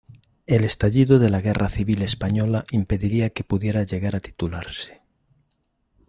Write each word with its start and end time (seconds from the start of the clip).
El 0.47 0.63
estallido 0.63 1.19
de 1.19 1.29
la 1.29 1.41
Guerra 1.41 1.69
Civil 1.69 2.01
española 2.01 2.63
impediría 2.71 3.29
que 3.29 3.43
pudiera 3.43 3.83
llegar 3.83 4.15
a 4.15 4.19
titularse. 4.19 5.03